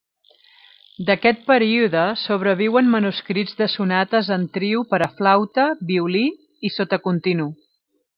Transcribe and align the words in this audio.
D'aquest 1.09 1.41
període 1.49 2.05
sobreviuen 2.21 2.89
manuscrits 2.93 3.53
de 3.59 3.67
sonates 3.73 4.31
en 4.37 4.47
trio 4.57 4.81
per 4.95 5.01
a 5.07 5.09
flauta, 5.21 5.67
violí 5.93 6.25
i 6.71 6.73
sota 6.79 7.01
continu. 7.09 7.47